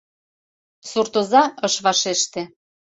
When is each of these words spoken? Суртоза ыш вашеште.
Суртоза 0.89 1.43
ыш 1.65 1.75
вашеште. 1.85 2.41